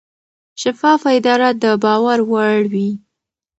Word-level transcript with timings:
شفافه 0.61 1.09
اداره 1.17 1.49
د 1.63 1.65
باور 1.83 2.19
وړ 2.31 2.59
وي. 2.73 2.89